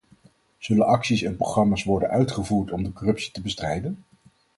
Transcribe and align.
Zullen 0.57 0.85
acties 0.87 1.21
en 1.21 1.35
programma's 1.37 1.83
worden 1.83 2.09
uitgevoerd 2.09 2.71
om 2.71 2.83
de 2.83 2.93
corruptie 2.93 3.31
te 3.31 3.41
bestrijden? 3.41 4.03